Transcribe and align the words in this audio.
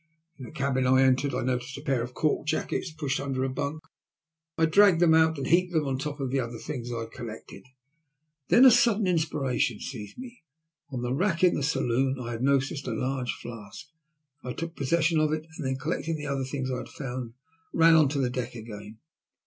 In 0.39 0.45
the 0.45 0.51
cabin 0.51 0.87
I 0.87 1.03
entered 1.03 1.35
I 1.35 1.43
noticed 1.43 1.77
a 1.77 1.81
pair 1.83 2.01
of 2.01 2.15
cork 2.15 2.47
jackets 2.47 2.89
pushed 2.89 3.19
under 3.19 3.43
a 3.43 3.49
bunk. 3.53 3.83
I 4.57 4.65
dragged 4.65 4.99
them 4.99 5.13
out, 5.13 5.37
and 5.37 5.45
heaped 5.45 5.73
them 5.73 5.85
on 5.85 5.97
the 5.97 6.03
top 6.03 6.19
of 6.19 6.31
the 6.31 6.39
other 6.39 6.57
things 6.57 6.91
I 6.91 7.01
had 7.01 7.11
collected. 7.11 7.67
Then 8.47 8.65
a 8.65 8.71
sadden 8.71 9.05
inspiration 9.05 9.79
seized 9.79 10.17
me. 10.17 10.41
On 10.89 11.03
the 11.03 11.13
rack 11.13 11.43
in 11.43 11.53
the 11.53 11.61
saloon 11.61 12.19
I 12.19 12.31
had 12.31 12.41
noticed 12.41 12.87
a 12.87 12.93
large 12.93 13.31
flask. 13.33 13.89
I 14.43 14.53
took 14.53 14.75
possession 14.75 15.19
of 15.19 15.31
it, 15.31 15.45
and 15.55 15.67
then, 15.67 15.75
collecting 15.77 16.15
the 16.15 16.25
other 16.25 16.45
things 16.45 16.71
I 16.71 16.77
had 16.77 16.89
found, 16.89 17.35
ran 17.71 17.93
on 17.93 18.07
deck 18.07 18.55
again. 18.55 18.97